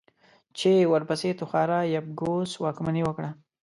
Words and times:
چې 0.57 0.71
ورپسې 0.93 1.29
توخارا 1.39 1.79
يبگوس 1.95 2.51
واکمني 2.63 3.01
وکړه. 3.05 3.29